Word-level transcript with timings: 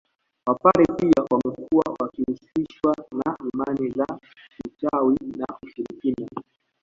Wapare 0.47 0.85
pia 0.85 1.23
wamekuwa 1.31 1.95
wakihusishwa 1.99 2.95
na 3.11 3.37
imani 3.53 3.89
za 3.89 4.19
uchawi 4.65 5.17
na 5.37 5.45
ushirikina 5.63 6.27